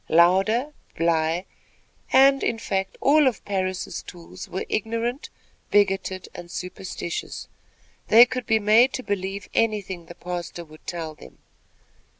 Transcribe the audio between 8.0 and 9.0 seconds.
They could be made